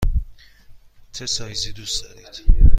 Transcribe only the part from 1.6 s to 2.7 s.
دوست دارید؟